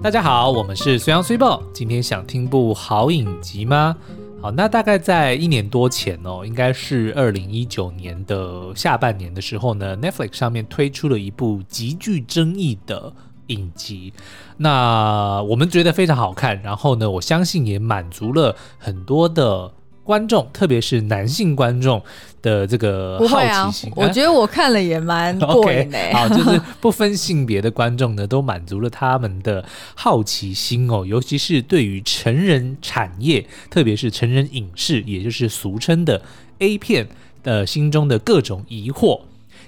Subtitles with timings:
[0.00, 1.60] 大家好，我们是随阳随报。
[1.74, 3.96] 今天想听部好影集吗？
[4.40, 13.12] 好，那大概在一年多前哦，应该是二零一九年的下半年的时候呢，Netflix 上面推出了一部极具争议的
[13.48, 14.12] 影集。
[14.56, 19.72] 那我们觉得非常好看，然后呢，我相信也满足了很多的。
[20.08, 22.02] 观众，特别是男性观众
[22.40, 25.98] 的这个好奇心，啊、我觉得我看了也蛮 过瘾的。
[25.98, 29.62] okay, 好，就是不分性别的观众呢，都满足了他们的
[29.94, 31.04] 好奇心哦。
[31.04, 36.22] 尤其是对于成人产业，特别是成人影视，也就是俗称的
[36.60, 37.06] A 片
[37.42, 39.20] 的心中的各种疑惑。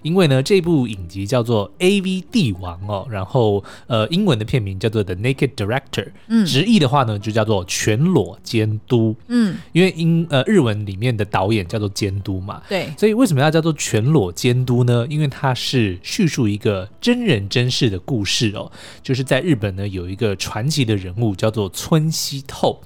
[0.02, 15.06] 因为呢，这部影集叫做《AV 帝王》哦，然后呃，英文的片名叫做《The Naked Director》，嗯，直译的话呢，就叫做全裸监督，嗯，因为英呃日文里面的导演叫做监督嘛，对，所以为什么要叫做全裸监督呢？
[15.08, 18.70] 因为它是叙述一个真人真事的故事哦，
[19.02, 22.80] 就是在日本呢有一个传奇的人物叫做村西透，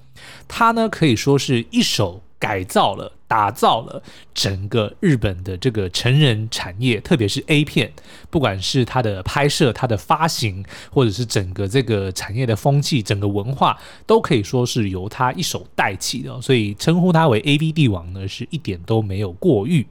[0.49, 2.23] 他呢可以说是一手。
[2.37, 4.01] 改造了、打造了
[4.33, 7.93] 整个日本的这个成人产业，特别是 A 片，
[8.31, 16.41] 不管是它的拍摄、它的发行，或者是整个这个产业的风气、整个文化，都可以说是由他一手带起的。
[16.41, 19.85] 所以称呼他为 AV 帝王呢，是一点都没有过誉。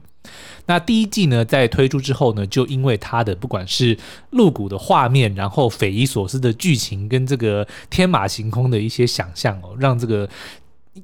[0.64, 3.98] 那第一季呢，在推出之后呢，就因为他的不管是
[4.30, 10.26] 露骨的画面，然后匪夷所思的剧情，跟这个天马行空的一些想象哦，让这个。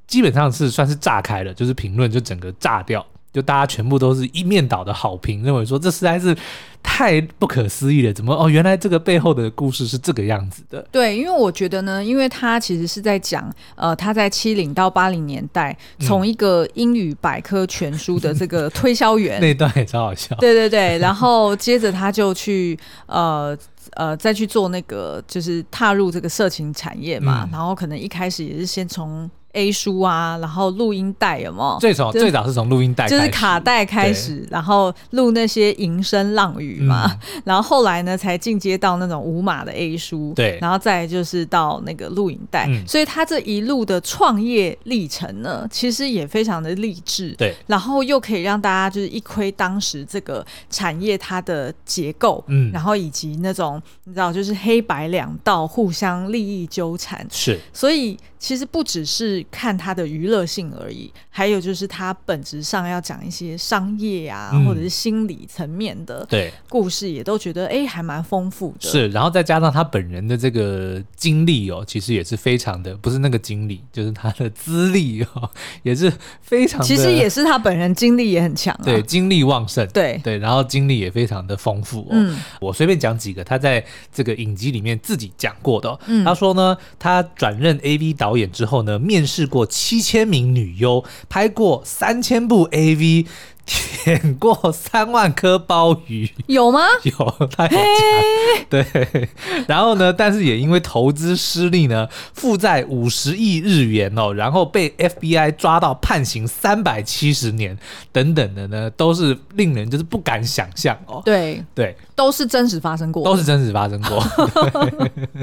[0.07, 6.37] 基本上是算是炸开了，就是评论就整个炸掉，就大家全部都是一面倒的好评，认为说这实在是
[6.83, 10.85] 太不可思议了，怎么哦，原来这个背后的故事是这个样子的。
[10.91, 20.35] 对，因为我觉得呢，因为他其实是在讲，呃，他在七零到八零年代，从一个英语百科全书的这个推销员， 那段也超好笑。
[20.37, 23.57] 对对对，然后接着他就去，呃
[23.95, 29.31] 呃，再去做那个，就是踏入这个色情产业嘛，嗯、然后可能一开始也是先从。
[29.53, 31.79] A 书啊，然后录音带有没有？
[31.81, 58.17] 最早最早是从录音带，就是卡带开始，然后录那些吟声浪语嘛，嗯、然后后来呢才进阶到那种无码的 A 书，对，然后再就是到那个录影带，嗯、所以他这一路的创业历程呢，其实也非常的励志，对，然后又可以让大家就是一窥当时这个产业它的结构，嗯，然后以及那种你知道就是黑白两道互相利益纠缠，是，所以。
[58.41, 68.89] 其实不只是看它的娱乐性而已，还有就是它本质上要讲一些商业啊，嗯、或者是心理层面的对故事，也都觉得哎，还蛮丰富的。
[68.89, 75.49] 是，然后再加上他本人的这个经历哦，其实也是非常的，不是那个经历，就是他的资历哦，
[75.83, 76.13] 也是
[76.43, 76.87] 非常的。
[76.87, 82.09] 其实也是他本人经历也很强，啊，对，精力旺盛，对对，然后经历也非常的丰富哦。
[82.11, 85.99] 嗯，我随便讲几个他在这个影集里面自己讲过的，哦。
[86.07, 88.11] 嗯，他说呢，他转任 AV。
[88.21, 93.27] 导演之后呢，面试过七千名女优，拍过三千部 AV。
[93.73, 96.81] 舔过三万颗鲍鱼，有吗？
[97.05, 97.79] 有，他有讲。
[97.79, 99.29] 嘿对，
[99.69, 100.13] 然后呢？
[100.13, 107.79] 但是也因为投资失利呢，负债五十亿日元哦，然后被 FBI 抓到判刑三百七十年
[108.11, 111.23] 等等的呢，都是令人就是不敢想象哦。
[111.25, 114.23] 对对，对都是真实发生过，都是真实发生过。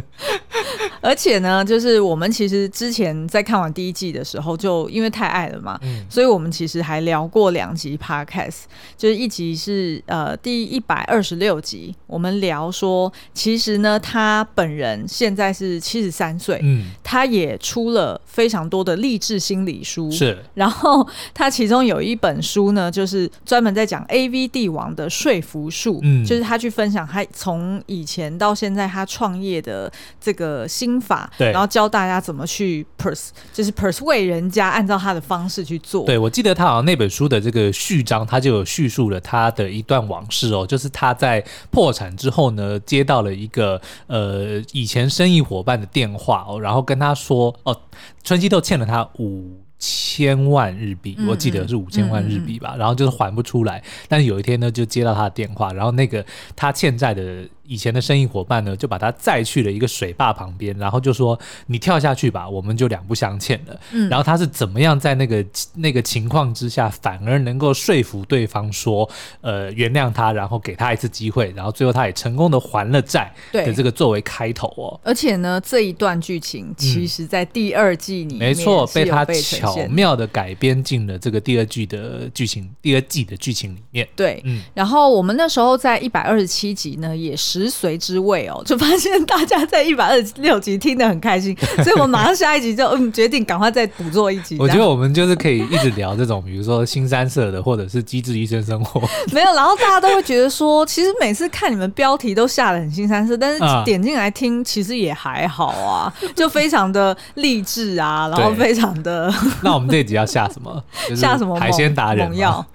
[1.01, 29.89] 而且呢，就是我们其实之前在看完第一季的时候，就因为太爱了嘛，嗯、所以我们其实还聊过两集 Podcast，就是一集是呃第一百二十六集，我们聊说，其实呢，他本人现在是七十三岁，嗯，他也出了非常多的励志心理书，是，然后他其中有一本书呢，就是专门在讲 AV 帝王的说服术，嗯，就是他去分享他从以前到现在他创业的
[30.19, 30.97] 这个心。
[30.99, 36.05] 法，对，然后教大家怎么去 pers，就是 persuade 人家按照他的方式去做。
[36.05, 47.79] 对，我记得他好像那本书的这个序章，他就有叙述了他的一段往事哦，就是他在破产之后呢，接到了一个呃以前生意伙伴的电话哦，然后跟他说哦，
[48.23, 56.25] 春熙豆欠了他五千万日币，我记得是五千万日币吧，然后就是还不出来，但是有一天呢，就接到他的电话，然后那个
[56.55, 57.47] 他欠债的。
[57.67, 61.37] 以前的生意伙伴呢，就把他载去了一个水坝旁边，然后就说
[61.67, 69.09] ：“你跳下去吧，我们就两不相欠了。”嗯，然后他是怎么样在那个那个情况之下，反而能够说服对方说
[69.41, 73.33] ：“呃，原谅他，然后给他一次机会。”然后最后他也成功的还了债。
[73.51, 74.97] 对，这个作为开头哦。
[75.03, 84.07] 而且呢，这一段剧情其实在第二季里面、嗯、没错，被他巧妙的改编进了这个第二季的剧情，第二季的剧情里面。
[84.15, 84.61] 对，嗯。
[84.73, 87.56] 然后我们那时候在一百二十七集呢，也是。
[87.57, 94.57] 食髓之味哦， 就发现大家在一百二十六集听得很开心， 所以我马上下一集就嗯决定赶快再补做一集。
[94.61, 99.01] 我觉得我们就是可以一直聊这种，比如说新三色的，或者是机智医生生活。
[99.31, 109.33] 没有，然后大家都会觉得说，其实每次看你们标题都下得很新三色，但是点进来听其实也还好啊，就非常的励志啊，然后非常的。
[109.61, 110.83] 那我们这一集要下什么？
[111.15, 112.35] 下什么海鲜达人？
[112.37, 112.65] 要。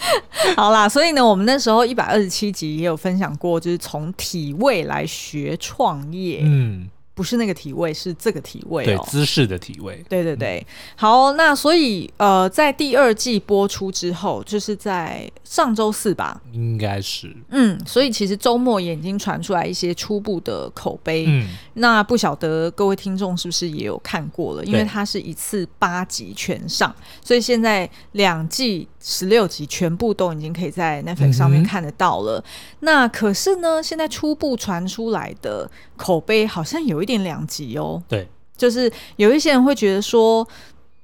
[0.56, 6.40] 好啦，所以呢，我们那时候一百二十七集也有分享过，就是从体位来学创业。
[6.42, 6.88] 嗯。
[7.18, 10.00] 不是那个体位，是这个体位哦，对，姿势的体位。
[10.08, 24.64] 对对对，嗯、好，那所以呃，在第二季播出之后，就是在上周四吧，应该是，嗯，所以其实周末也已经传出来一些初步的口碑，嗯，那不晓得各位听众是不是也有看过了？
[24.64, 28.86] 因为它是一次八集全上，所以现在两季。
[29.10, 32.38] 十六集全部都已经可以在 Netflix 上面看得到了。
[32.38, 32.44] 嗯、
[32.80, 38.02] 那可是呢，现在初步传出来的口碑好像有一点两极哦。
[38.06, 40.46] 对，就是有一些人会觉得说，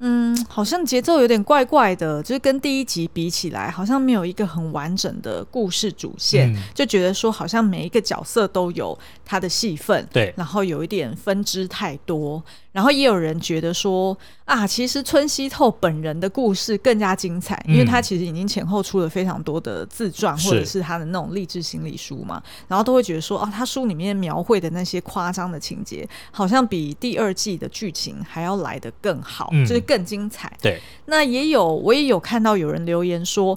[0.00, 12.44] 嗯，好像节奏有点怪怪的，就是跟第一集比起来，好像没有一个很完整的故事主线，嗯、就觉得说好像每一个角色都有他的戏份，对，然后有一点分支太多。
[12.74, 30.52] 然后也有人觉得说啊，其实村西透本人的故事更加精彩，因为他其实已经前后出了非常多的自传或者是他的那种励志心理书嘛，然后都会觉得说啊，他书里面描绘的那些夸张的情节，好像比第二季的剧情还要来得更好，嗯、就是更精彩。
[30.60, 33.56] 对，那也有我也有看到有人留言说。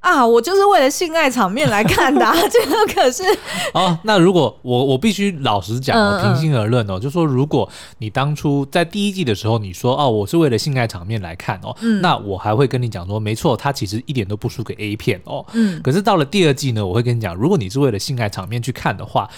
[0.00, 3.22] 啊，我就是为了性爱场面来看的，啊， 这个可是
[3.74, 3.96] 哦。
[4.02, 7.68] 那如果我我必须老实讲哦，平心而论哦，就说如果
[7.98, 15.44] 你当初在第一季的时候你说哦，我是为了性爱场面来看哦，嗯，那我还会跟你讲说，没错，它其实一点都不输给 A 片哦。
[15.52, 19.28] 嗯，可是到了第二季呢，我会跟你讲，如果你是为了性爱场面去看的话，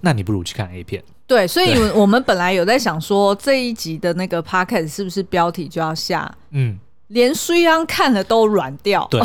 [0.00, 1.02] 那你不如去看 A 片。
[1.28, 6.76] 对，所以我们本来有在想说，这一集的那个 podcast 是不是标题就要下嗯。
[7.08, 9.18] 连虽然看了都软掉，对，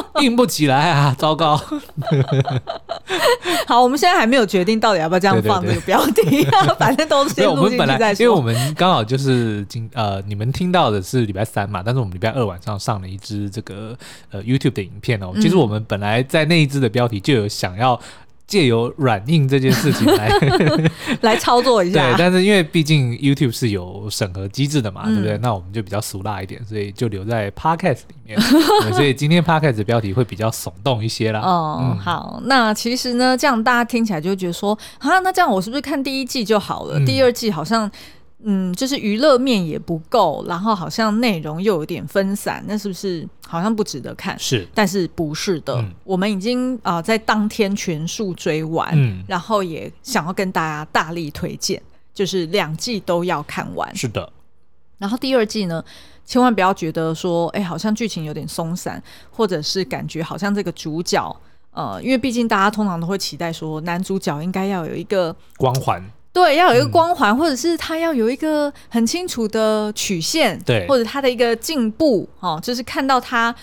[0.22, 1.14] 硬不起来啊！
[1.18, 1.60] 糟糕。
[3.66, 8.24] 好，我们现在还没有决定到底要不要这样放这个标题，啊，反正都先录进去再说。
[8.24, 13.96] 因为我们刚好就是今呃，你们听到的是礼拜三嘛，但是我们礼拜二晚上上了一支这个
[14.30, 15.32] 呃 YouTube 的影片哦。
[15.40, 18.00] 其实我们本来在那一支的标题就有想要。
[18.48, 20.30] 借由软硬这件事情来
[21.20, 25.38] 来操作一下，对，但是因为毕竟 YouTube 是有审核机制的嘛，嗯、对不对？
[25.38, 28.40] 那我们就比较俗辣一点，所以就留在 Podcast 里面。
[28.94, 31.40] 所以今天 Podcast 的标题会比较耸动一些啦。
[31.40, 36.98] 哦，嗯、好，那其实呢，这样大家听起来就会觉得说，啊，那这样我是不是看第一季就好了？
[36.98, 37.88] 嗯、第二季好像。
[38.44, 44.38] 嗯，就是娱乐面也不够，然后好像内容又有点分散，那是不是好像不值得看？
[44.38, 51.82] 是，但是不是的，嗯、我们已经啊、呃、在当天全数追完，嗯、然后也想要跟大家大力推荐，
[52.14, 53.92] 就是两季都要看完。
[53.96, 54.32] 是的，
[54.98, 55.84] 然后第二季呢，
[56.24, 59.02] 千万不要觉得说，哎，好像剧情有点松散，
[59.32, 61.36] 或者是感觉好像这个主角，
[61.72, 66.00] 呃，因为毕竟大家通常都会期待说，男主角应该要有一个光环。
[66.38, 73.54] 对，要有一个光环，嗯、或者是他要有一个很清楚的曲线，对，或者他的一个进步，哦，就是看到他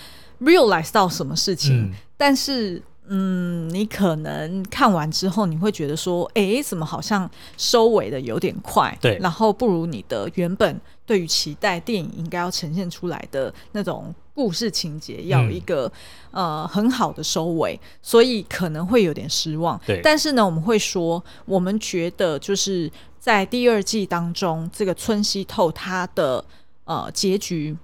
[0.41, 2.81] realize 到什么事情，嗯、但是。
[3.07, 8.97] 嗯，你可能看完之后，你会觉得说，哎，怎么好像收尾的有点快？
[8.99, 15.85] 对，然后不如你的原本对于期待电影应该要呈现出来的那种故事情节，要有一个、
[16.31, 19.79] 嗯、呃很好的收尾，所以可能会有点失望。
[19.85, 26.43] 对，但是呢，我们会说，我们觉得就是在第二季当中，这个村西透他的
[26.85, 27.77] 呃结局，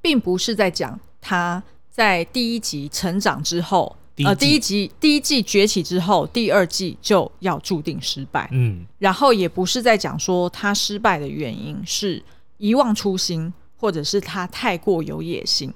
[0.00, 3.96] 并不是在讲他在第一集成长之后。
[4.18, 8.48] 呃，第一集第一季崛起之后，第二季就要注定失败。
[8.52, 12.22] 嗯，然后也不是在讲说他失败的原因是
[12.58, 15.72] 遗忘初心，或者是他太过有野心，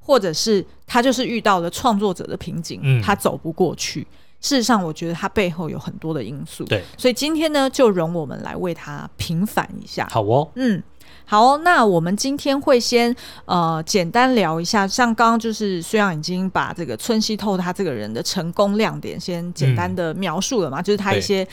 [0.00, 4.06] 或者是他就是遇到了创作者的瓶颈，嗯，他走不过去。
[4.40, 6.64] 事实上，我觉得他背后有很多的因素。
[6.64, 10.06] 对，所以今天呢，就容我们来为他平反一下。
[10.10, 10.82] 好哦，嗯。
[11.26, 13.14] 好，那我们今天会先
[13.46, 21.46] 呃简单聊一下，像刚刚就是虽然已经把这个村西透他这个人的成功亮点先简单的描述了嘛，嗯、就是他一些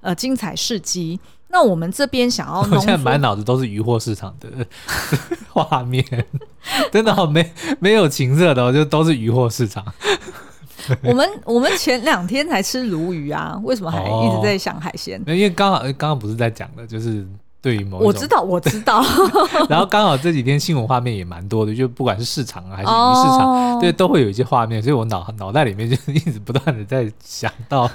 [0.00, 1.18] 呃精彩事迹。
[1.48, 4.48] 那我们这边想要，我现在满脑子都是渔货市场的
[5.48, 6.04] 画面，
[6.92, 9.84] 真的好没没有情色的、哦，就都是渔货市场。
[11.02, 15.20] 我们我们前两天才吃鲈鱼啊，为什么还一直在想海鲜？
[15.26, 17.26] 哦、因为刚好刚刚不是在讲的，就是。
[17.66, 19.02] 对于某我知道，我知道。
[19.68, 27.90] 然后刚好这几天新闻画面也蛮多的，就不管是市场还是鱼市场，哦、对，都会有一些画面，所以我脑脑袋里面就一直不断的在想到，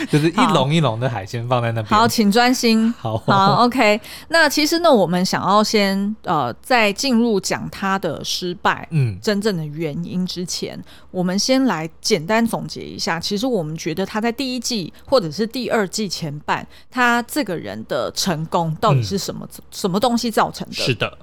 [0.10, 1.86] 就是一笼一笼的海鲜放在那边。
[1.86, 2.92] 好，请专心。
[2.98, 4.00] 好，好，OK。
[4.28, 13.18] 那其实呢，我们想要先呃，在进入讲他的失败，嗯，真正的原因之前，我们先来简单总结一下。
[13.20, 19.46] 其实我们觉得他在第一季或者是第二季前半，他这个人的成功到底是什么？
[19.58, 20.74] 嗯、什么东西造成的？
[20.74, 21.18] 是的，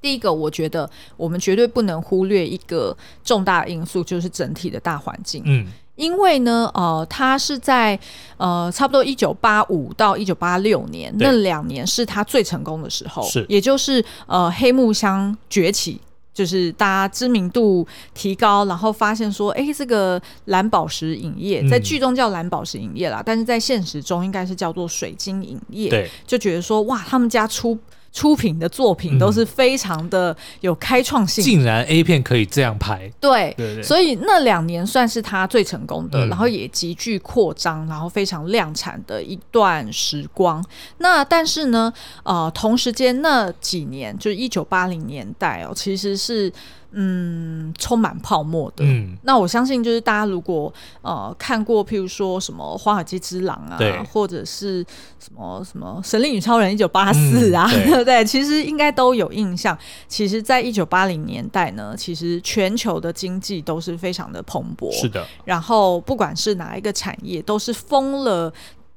[0.00, 5.42] 第一个，我觉得我们绝对不能忽略一个重大因素，就是整体的大环境。
[5.44, 5.66] 嗯，
[5.98, 7.98] 因为呢，呃，他是在
[8.38, 16.00] 呃差不多一九八五到一九八六年那两年是他最成功的时候，是，也就是呃黑木香崛起。
[16.34, 25.90] 就是大家知名度提高，然后发现说，哎、欸，这个蓝宝石影业在剧中叫蓝宝石影业啦，嗯、但是在现实中应该是叫做水晶影业。
[25.90, 27.76] 对，就觉得说，哇，他们家出。
[28.12, 40.64] 出品的作品都是非常的有开创性，竟然 A 片可以这样拍，对，对对，所以那两年算是他最成功的，嗯、然后也急剧扩张，然后非常量产的一段时光。
[40.98, 46.52] 那但是呢，呃，同时间那几年就是一九八零年代哦，其实是。
[46.92, 48.82] 嗯，充满泡沫的。
[48.82, 50.72] 嗯，那我相信就是大家如果
[51.02, 54.82] 呃看过，譬如说什么《华尔街之狼》啊，或者是
[55.20, 58.24] 什么什么《神力女超人》一九八四啊，嗯、对，对不对？
[58.24, 59.76] 其实应该都有印象。
[60.06, 65.26] 其实，在一九八零年代呢，其实全球的经济都是非常的蓬勃，是的。
[65.44, 68.52] 然后不管是哪一个产业，都是疯了。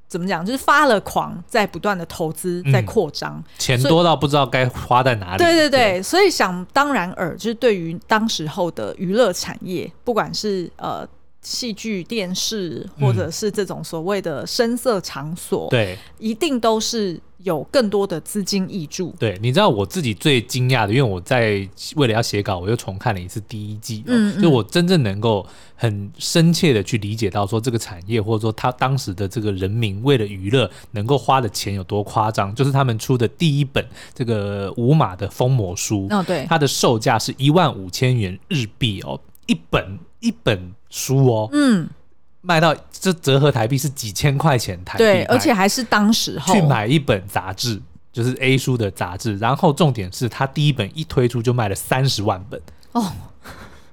[0.08, 0.44] 怎么讲？
[0.44, 5.42] 就是发了狂，在不断的投资，在扩张，嗯，钱多到不知道该花在哪里。
[5.42, 11.08] 对对对，对所以想当然尔，就是对于当时候的娱乐产业，不管是呃。
[11.44, 19.14] 戏剧、电视，或者是这种所谓的声色场所，对、嗯，一定都是有更多的资金挹注。
[19.18, 33.84] 对，你知道我自己最惊讶的，因为我在为了要写稿，我又重看了一次第一季，嗯，嗯，就我真正能够很深切的去理解到说这个产业，或者说他当时的这个人民为了娱乐能够花的钱有多夸张，就是他们出的第一本
[34.14, 40.72] 这个五码的封魔书，哦，对，它的售价是一万五千元日币哦，一本一本。
[40.94, 41.88] 书哦，嗯，
[42.42, 46.52] 卖到这折合台币是几千块钱台币，对，而且还是当时候。
[46.52, 47.80] 去买一本杂志，
[48.12, 52.60] 就是 A 书的杂志，然后重点是他第一本一推出就卖了三十万本。
[52.92, 53.12] 哦，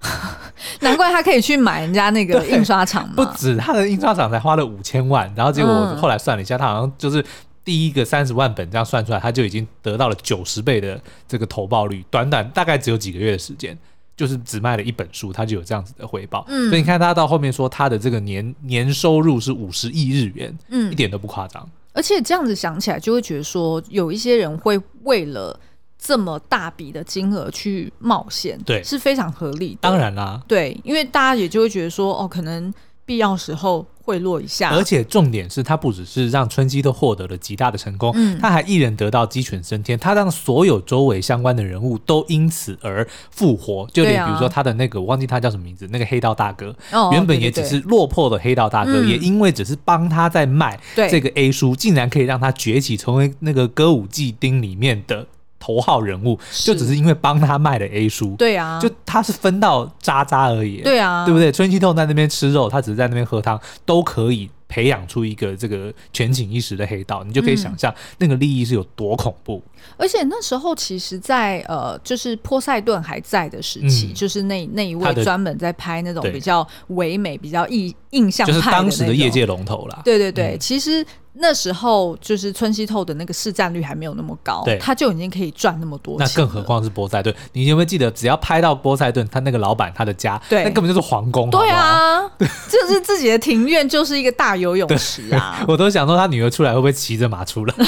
[0.82, 7.24] 难怪他可以去买人家那个印刷厂嘛，不止他的印刷厂才花了五千万，然后结果我后来算了一下，他好像就是
[7.64, 13.78] 第一个三十万本这样算出来，他就已经得到了九十倍的这个投报率，短短大概只有几个月的时间。
[14.20, 16.44] 就是只卖了一本书，他就有这样子的回报。
[16.50, 21.66] 嗯，所以你看他到后面说他的这个年年收入是五十亿日元，嗯，一点都不夸张。
[21.94, 25.58] 而且这样子想起来，就会觉得说有一些人会为了
[25.98, 29.78] 这么大笔的金额去冒险，对，是非常合理的。
[29.80, 32.74] 当然啦，对，因为大家也就会觉得说，哦，可能。
[33.06, 43.88] 必要时候贿赂一下，而且重点是他不只是让春熙都获得了极大的成功，嗯，他还一人得到鸡犬升天，他让所有周围相关的人物都因此而复活。
[43.94, 46.76] 就连比如说他的那个，我忘记他叫什么名字，那个黑道大哥，
[47.12, 55.28] 原本也只是落魄的黑道大哥，也因为只是帮他在卖这个 A 书，竟然可以让他崛起，成为那个歌舞伎町里面的。
[55.60, 61.52] 头号人物就只是因为帮他卖了 A 书，对啊，就他是分到渣渣而已，对啊，对不对？
[61.52, 69.62] 春熙透在那边吃肉，他只是在那边喝汤，都可以培养出一个这个全景一时的黑道，你就可以想象那个利益是有多恐怖。
[69.66, 80.02] 嗯、而且那时候其实在，在呃，就是波塞顿还在的时期，嗯、就是那那一位专门在拍那种比较唯美、比较印印象派的，就是当时的业界龙头啦。
[80.04, 81.06] 对对对，嗯、其实。
[81.42, 86.28] 那时候就是春熙透的那个市占率还没有那么高，对，他就已经可以赚那么多钱。
[86.28, 87.34] 那更何况是波塞顿？
[87.54, 91.50] 你有没有记得，只要拍到波塞顿，他那个老板他的家，对，那根本就是皇宫。
[91.50, 92.20] 对啊，
[92.68, 95.64] 就是自己的庭院就是一个大游泳池啊！
[95.70, 97.76] 我都想说，他女儿出来会不会骑着马出来？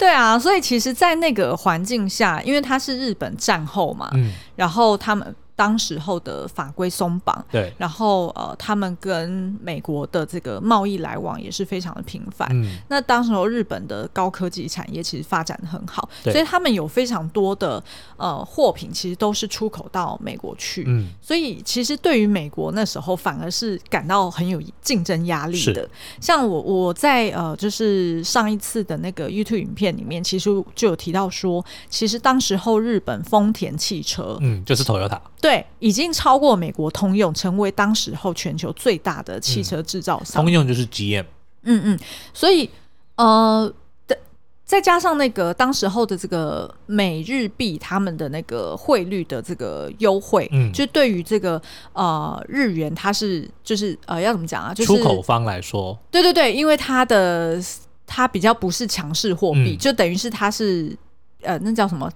[0.00, 5.36] 对啊，所以其实，在那个环境下，因为他是日本战后嘛，嗯，然后他们。
[5.60, 12.48] 当时候的法规松绑，对，然后呃，他们跟美国的这个贸易来往也是非常的频繁。
[12.50, 17.82] 嗯，那当时候日本的高科技产业其实发展得很好，所以他们有非常多的
[18.16, 20.84] 呃货品，其实都是出口到美国去。
[20.86, 25.86] 嗯，所以其实对于美国那时候反而是感到很有竞争压力的。
[26.22, 35.20] 像我我在呃就是上一次的那个 YouTube 影片里面，其实就有提到说，其实当时候日本丰田汽车，嗯，就是 Toyota。
[35.42, 40.42] 对，已经超过美国通用，成为当时候全球最大的汽车制造商。
[40.42, 41.24] 嗯、通用就是 GM。
[41.62, 41.98] 嗯嗯，
[42.32, 42.68] 所以
[43.16, 43.72] 呃，
[44.64, 51.60] 再加上那个当时候的这个美日币，他们的那个汇率的这个优惠，嗯，就对于这个
[51.92, 54.72] 呃日元，它是就是呃要怎么讲啊？
[54.72, 57.62] 就是出口方来说，对对对，因为它的
[58.06, 60.96] 它比较不是强势货币，嗯、就等于是它是
[61.42, 62.10] 呃那叫什么？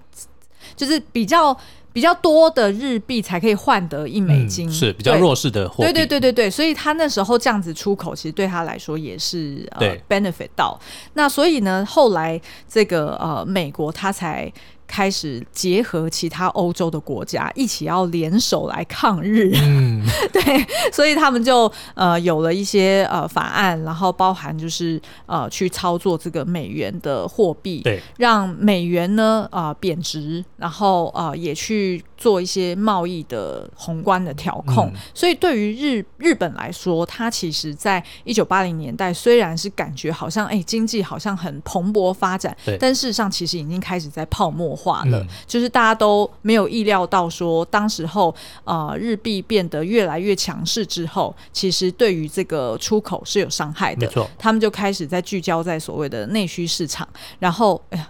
[0.75, 1.55] 就是比较。
[1.95, 5.83] 比较多的日币才可以换得一美金，嗯、是比较弱势的货币。
[5.83, 10.77] 对对对对对，所以他那时候这样子出口，其实对他来说也是呃 benefit 到。
[11.13, 14.51] 那所以呢，后来这个呃美国他才。
[14.95, 34.87] 开始结合其他欧洲的国家一起要联手来抗日，嗯， 对，所以他们就呃有了一些呃法案，然后包含就是呃去操作这个美元的货币，对，让美元呢啊、呃、贬值，然后啊、呃、也去做一些贸易的宏观的调控。
[34.87, 54.07] 嗯、所以对于日日本来说，它其实在一九八零年代虽然是感觉好像哎经济好像很蓬勃发展，但事实上其实已经开始在泡沫化了，嗯、就是大家都没有意料到说，当时候呃日币变得越来越强势之后，其实对于这个出口是有伤害的。
[54.07, 57.07] 没错，他们就开始在聚焦在所谓的内需市场，
[57.39, 58.07] 然后哎呀，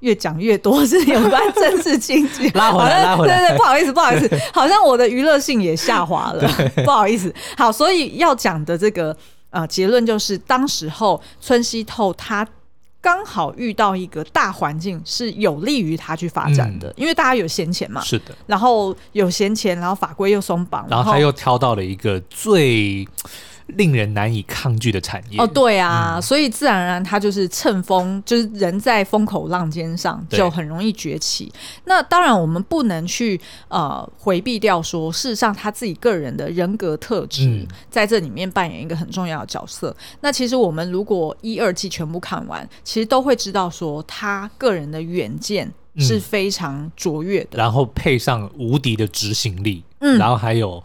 [0.00, 6.48] 越讲越多是有关政治经济， 拉回来，拉回来，对对，不好意思，不好意思， 好像我的娱乐性也下滑了，
[6.84, 7.34] 不好意思。
[7.56, 9.16] 好，所以要讲的这个
[9.50, 12.46] 呃结论就是，当时候村西透他。
[13.00, 23.06] 刚好遇到一个大环境是有利于他去发展的，嗯、因为大家有闲钱嘛，是的，然后有闲钱，然后法规又松绑，然后他又挑到了一个最。
[23.76, 31.52] 令人难以抗拒的产业哦，对啊，嗯、所以自然而然他就是乘风，就是人在风口浪尖上，就很容易崛起。
[31.84, 39.90] 那当然，我们不能去呃回避掉说，事实上他自己个人的人格特质在这里面扮演一个很重要的角色。
[39.90, 50.82] 嗯、那其实我们如果一二季全部看完，其实都会知道说，他个人的远见是非常卓越的，嗯、然后配上无敌的执行力，嗯，然后还有。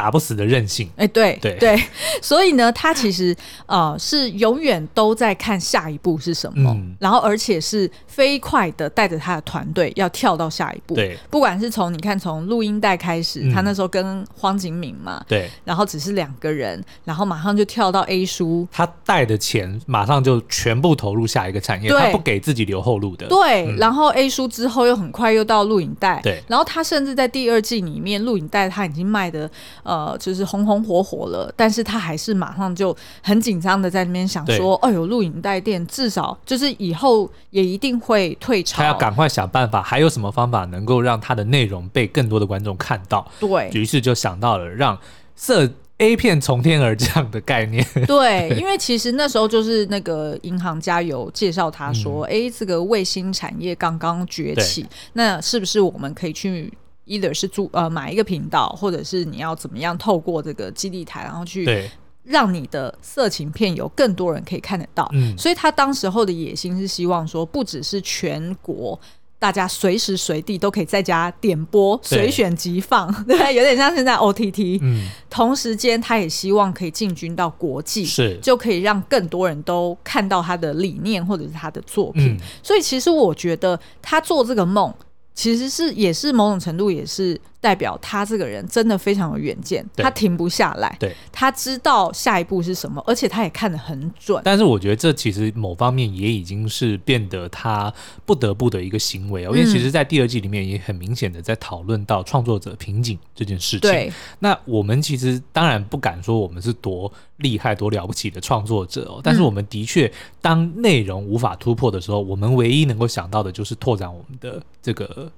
[0.00, 1.58] 打不死的韧性，哎，对对。
[1.58, 1.78] 对，
[2.22, 10.94] 所以呢，他其实呃是永远都在看下一步是什么，嗯、然后而且是飞快的带着他的团队要跳到下一步。
[10.94, 23.26] 对，不管是从你看从录音带开始，嗯、他那时候跟荒景敏嘛，对，然后只是两个人，然后马上就跳到 A 书，他带的钱马上就全部投入下一个产业，他不给自己留后路的。
[23.26, 29.50] 对，嗯、然后 A 书之后又很快又到录影带，对，然后他甚至在第二季里面录影带他已经卖的。
[29.82, 43.26] 呃，就是红红火火了，但是他还是马上就很紧张的在那边想说，对哎呦，录影带店至少就是以后也一定会退潮，他要赶快想办法，还有什么方法能够让他的内容被更多的观众看到？
[43.40, 44.98] 对，于是就想到了让
[45.34, 47.86] 色 A 片从天而降的概念。
[48.08, 56.72] 对，因为其实那时候就是那个银行家有介绍他说，哎、嗯，这个卫星产业刚刚崛起，那是不是我们可以去
[57.06, 61.90] ？either 是租呃买一个频道，或者是你要怎么样透过这个基地台，然后去
[62.22, 65.08] 让你的色情片有更多人可以看得到。
[65.12, 68.98] 嗯，所以他当时候的野心是希望说，不只是全国
[69.38, 74.78] 大家随时随地都可以在家点播，随选即放， 对，有点像现在 OTT。
[74.82, 82.36] 嗯，同时间他也希望可以进军到国际，是就可以让更多人都看到他的理念或者是他的作品。
[82.36, 84.94] 嗯，所以其实我觉得他做这个梦。
[85.40, 87.40] 其实是也是某种程度也是。
[87.60, 94.40] 代表他这个人真的非常有远见，他停不下来，对，他知道下一步是什么，而且他也看得很准。
[94.44, 97.92] 但是我觉得这其实某方面也已经是变得他
[98.24, 103.80] 不得不的一个行为，因为其实，在第二季里面也很明显的在讨论到创作者瓶颈这件事情。
[103.80, 115.30] 对，那我们其实当然不敢说我们是多厉害、多了不起的创作者哦，但是我们的确，当内容无法突破的时候，我们唯一能够想到的就是拓展我们的这个。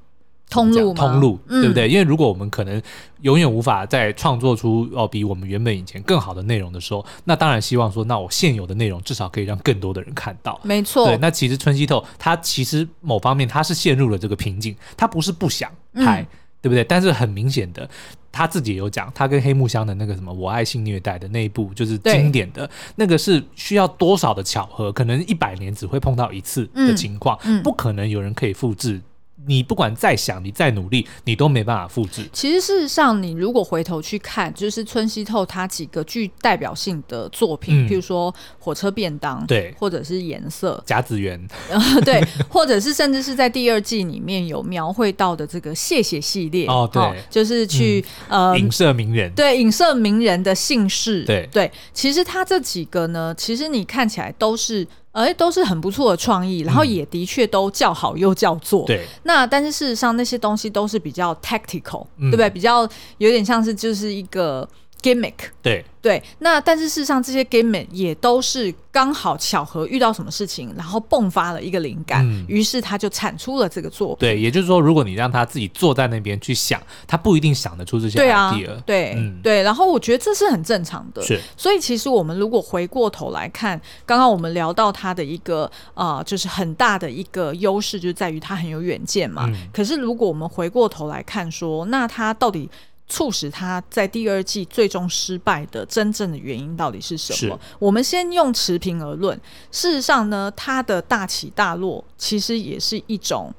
[0.53, 1.89] 通路，通路，对不对？
[1.89, 2.81] 嗯、因为如果我们可能
[3.23, 10.61] 永远无法再创作出哦比我们原本以前更好的内容的时候，那当然希望说，那我现有的内容至少可以让更多的人看到。
[10.63, 11.17] 没错，对。
[11.17, 16.27] 那其实春熙透他其实某方面他是陷入了这个瓶颈，他不是不想拍，嗯、
[16.61, 16.85] 对不对？
[16.85, 17.89] 但是很明显的，
[18.31, 29.01] 他自己也有讲，他跟黑木香的那个什么我爱性虐待的那一部，就是经典的那个是需要多少的巧合，可能一百年只会碰到一次的情况，嗯嗯、不可能有人可以复制。
[29.47, 32.29] 你不管再想，你再努力，你都没办法复制。
[32.33, 41.41] 其实事实上，你如果回头去看，就是村西透他几个具代表性的作品，嗯、譬如说《火车便当》，对，或者是《颜色》、甲子园，
[42.05, 46.67] 对，或者是甚至是在第二季里面有描绘到的这个谢谢系列。
[46.67, 51.49] 哦，对，哦、就是去、嗯、呃影射名人，对，影射名人的姓氏，对。
[51.53, 51.71] 对。
[51.93, 54.87] 其实他这几个呢，其实你看起来都是。
[55.13, 58.85] 哎，都是很不错的创意，然后也的确都叫好又叫座。
[58.87, 62.51] 对、嗯，那但是事实上那些东西都是比较 tactical，、嗯、对不对？
[62.51, 64.69] 比较有点像是就是一个。
[65.03, 74.17] Gimmick 对对，那但是事实上这些 gimmick 也都是刚好巧合遇到什么事情，然后迸发了一个灵感，嗯、于是他就产出了这个作品。
[74.19, 78.23] 对，也就是说，如果你让他自己坐在那边去想，他不一定想得出这些 idea。
[78.23, 79.63] 对啊，对、嗯、对。
[79.63, 81.23] 然后我觉得这是很正常的。
[81.23, 81.41] 是。
[81.57, 89.45] 所以其实我们如果回过头来看，刚刚我们聊到他的一个呃，就是很大的一个优势，就在于他很有远见嘛。
[89.47, 92.69] 嗯、可是如果我们回过头来看说，那他到底？
[93.13, 97.61] 促使他在第二季最终失败的真正的原因到底是什么？
[97.79, 99.39] 我们先用持平而论。
[99.71, 103.53] 事实上呢，它的大起大落其实也是一种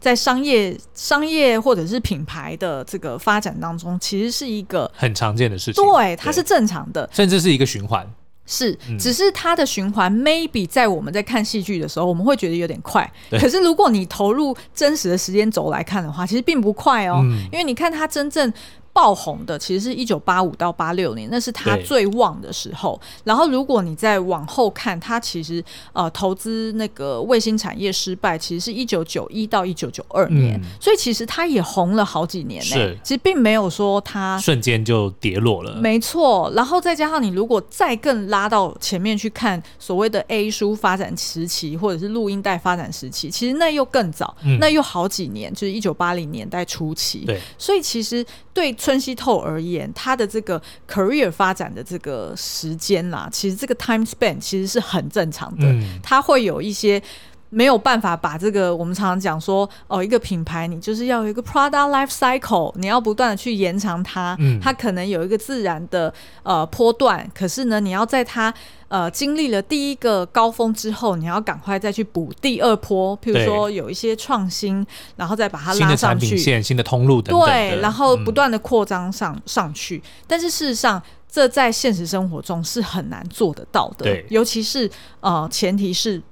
[0.00, 5.84] 在商业、商业或者是品牌的这个发展当中，其实是一个很常见的事情。
[5.84, 8.04] 对，它是正常的，甚至是一个循环。
[8.44, 13.08] 是，只是它的循环，maybe 在我们在看戏剧的时候，我们会觉得有点快。
[13.30, 18.52] 可是如果你投入真实的时间轴来看的话，其实并不快哦，嗯、因为你看它真正。
[18.96, 22.98] 爆红的其实是一九八五到八六年，那是他最旺的时候。
[23.24, 32.70] 然后，如果你再往后看，他其实呃投资那个卫星产业失败，其实是一九九一到一九九二年，嗯，所以其实他也红了好几年呢。
[32.70, 35.74] 是，其实并没有说他瞬间就跌落了。
[35.74, 47.26] 没错，然后再加上你如果再更拉到前面去看所谓的 A 书发展时期，或者是录音带发展时期，其实那又更早，嗯，那又好几年，就是一九八零年代初期。
[47.26, 48.24] 对，所以其实
[48.56, 48.72] 对。
[48.74, 55.66] 春熙透而言，他的这个 career 发展的这个时间啦，其实这个 time span 其实是很正常的。
[55.66, 57.02] 嗯，他会有一些
[57.50, 64.36] 没有办法把这个我们常常讲说哦，一个品牌你就是要有一个 product life cycle，你要不断的去延长它。
[64.38, 68.52] 嗯，它可能有一个自然的呃波段，可是呢，你要在它。
[68.88, 73.18] 呃，经历了第一个高峰之后，你要赶快再去补第二波。
[73.20, 77.48] 譬如说有一些创新，然后再把它拉上去，新的产品线、新的通路等等。
[77.48, 80.00] 对，然后不断的扩张上、嗯、上去。
[80.28, 84.04] 但是事实上，这在现实生活中是很难做得到的。
[84.04, 86.22] 对，尤其是呃，前提是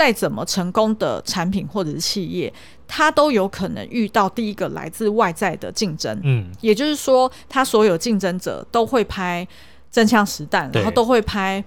[0.00, 2.50] 再怎么成功的产品或者是企业，
[2.88, 6.18] 它都有可能遇到第一个来自外在的竞争。
[6.22, 9.46] 嗯，也就是说，它所有竞争者都会拍
[9.90, 11.62] 真枪实弹，然后都会拍。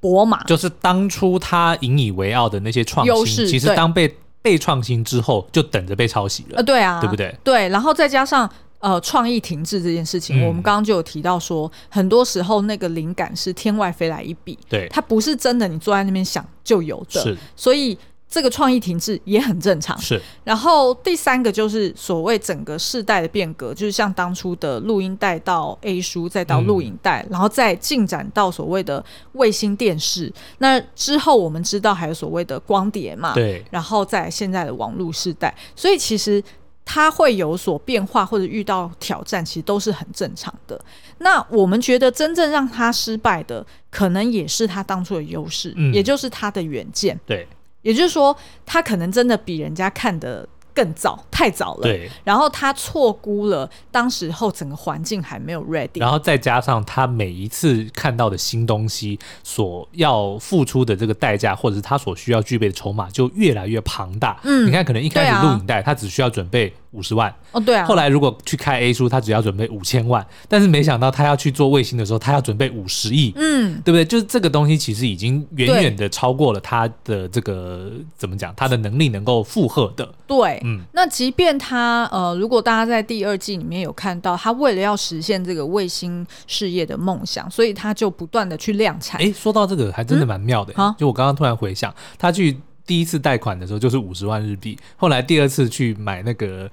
[0.00, 6.58] 博马就是当初他引以为傲的那些创新，其实当被被创新之后，就等着被抄袭了。
[6.58, 7.34] 呃，对啊，对不对？
[7.42, 8.48] 对，然后再加上
[8.80, 17.98] 呃，创意停滞这件事情，嗯，我们刚刚就有提到说，很多时候那个灵感是天外飞来一笔，对，它不是真的你坐在那边想就有的，是，所以。
[18.30, 20.20] 这个创意停滞也很正常，是。
[20.44, 30.30] 然后第三个就是所谓整个世代的变革，就是像当初的录音带到 A 书，再到录影带，嗯，然后再进展到所谓的卫星电视。
[30.58, 33.64] 那之后我们知道还有所谓的光碟嘛，对。
[33.70, 36.44] 然后在现在的网络世代，所以其实
[36.90, 40.80] 它会有所变化或者遇到挑战，其实都是很正常的。
[41.18, 47.46] 那我们觉得真正让他失败的，可能也是他当初的优势，嗯，也就是他的远见，对。
[47.82, 50.48] 也就是说，他可能真的比人家看得
[50.78, 51.82] 更早，太早了。
[51.82, 52.08] 对。
[52.22, 55.98] 然后他错估了当时候整个环境还没有 ready。
[55.98, 64.38] 然后再加上他每一次看到的新东西所要付出的这个代价，或者是他所需要具备的筹码就越来越庞大。
[64.44, 64.68] 嗯。
[64.68, 66.72] 你看，可能一开始录影带，他只需要准备。
[66.92, 67.84] 五十万哦，对啊。
[67.84, 74.04] 后来如果去开 A 书，他只要准备五千万，但是没想到他要去做卫星的时候，他要准备五十亿，嗯，对不对？
[74.04, 80.08] 就是这个东西其实已经远远的超过了他的这个怎么讲，他的能力能够负荷的。
[80.26, 80.80] 对，嗯。
[80.92, 89.20] 那即便他呃，如果大家在第二季里面有看到，他为了要实现这个卫星事业的梦想，所以他就不断的去量产。
[89.20, 92.58] 哎，说到这个还真的蛮妙的，嗯，就我刚刚突然回想，他去。
[92.88, 96.68] 第一次贷款的时候就是五十万日币，后来第二次去买那个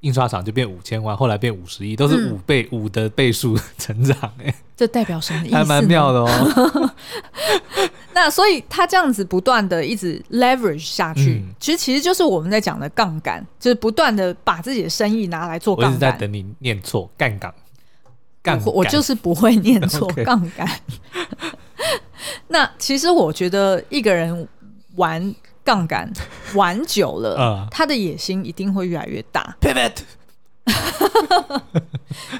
[0.00, 5.54] 印刷厂就变五千万，后来变五十亿，都是五倍五、嗯、的倍数 成长哎，这代表什么意思？
[5.56, 6.90] 还蛮妙的哦。
[8.14, 15.90] 那所以他这样子不断的一直 leverage 下去，嗯、其实其实就是我们在讲的杠杆，就是不断的把自己的生意拿来做杠杆。
[15.90, 17.52] 我一直在等你念错杠杆，
[18.42, 20.66] 杠我，我就是不会念错 杠杆。
[22.48, 24.48] 那其实我觉得一个人
[24.96, 25.34] 玩。
[25.68, 26.10] 杠杆
[26.54, 29.54] 玩久了，嗯， 他的野心一定会越来越大。
[29.60, 29.92] Pivot，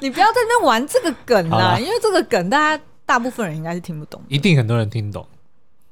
[0.01, 4.19] 你不要在那边玩这个梗啦，因为这个梗大家大部分人应该是听不懂。
[4.29, 5.23] 一定很多人听懂。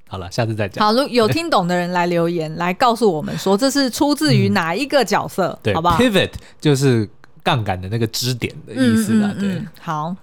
[0.08, 0.84] 好了，下次再讲。
[0.84, 7.08] 好，如 有听懂的人来留言，来告诉我们说这是出自于哪一个角色，嗯、对好不好？Pivot 就是
[7.44, 9.32] 杠杆的那个支点的意思啦。
[9.40, 10.16] 对，好，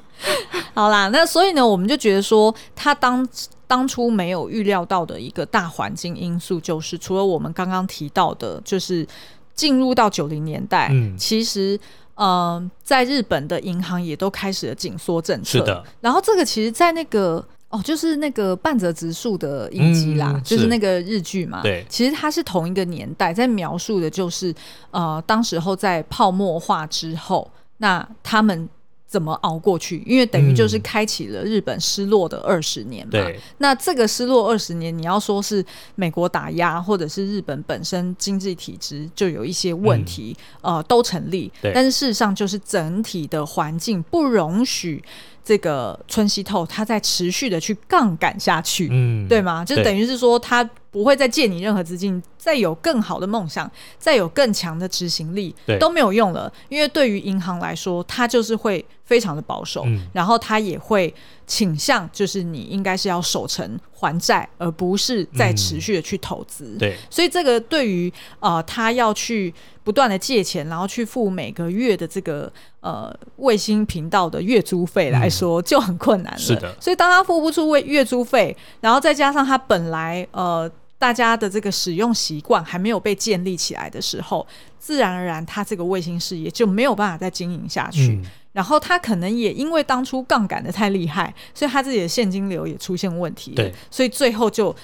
[0.72, 3.28] 好啦，那所以呢，我们就觉得说他当。
[3.68, 9.06] 当初没有预料到的一个大环境因素，就是除了我们刚刚提到的，就是
[9.54, 11.78] 进入到九零年代，嗯，其实。
[12.20, 15.60] 嗯、呃，在日本的银行也都开始了紧缩政策。
[15.60, 21.62] 是的，然后这个其实，在那个哦，就是那个半泽直树的影集啦，嗯、就是那个日剧嘛。
[21.62, 24.52] 对，其实它是同一个年代，在描述的就是
[24.90, 28.68] 呃，当时候在泡沫化之后，那他们。
[29.08, 30.02] 怎么熬过去？
[30.06, 33.12] 因为等于就是开启了日本失落的二十年嘛。
[33.14, 41.50] 嗯、那这个失落二十年，你要说是美国打压，或者是日本本身经济体制就有一些问题，嗯、呃，都成立。
[41.74, 45.02] 但是事实上，就是整体的环境不容许。
[45.44, 49.64] 这个村西透，他在持续的去杠杆下去，嗯，对吗？
[49.64, 56.50] 就等于是说，他不会再借你任何资金，再有更好的梦想，再有更强的执行力，都没有用了。
[56.68, 61.12] 因为对于银行来说，它就是会非常的保守，嗯、然后它也会
[61.46, 66.76] 倾向，就是你应该是要守成还债，而不是再持续的去投资。
[66.76, 69.52] 嗯、对，所以这个对于呃，他要去。
[69.84, 76.38] 不断的借钱，然后去付每个月的这个呃卫星频道的月租费来说，就很困难了。
[76.38, 84.46] 是的，所以当他付不出月月租费，然后再加上他本来呃大家的这个使用习惯还没有被建立起来的时候，
[84.78, 88.08] 自然而然他这个卫星事业就没有办法再经营下去。
[88.08, 93.52] 嗯、然后他可能也因为当初杠杆的太厉害，所以他自己的现金流也出现问题。
[93.52, 94.74] 对，所以最后就。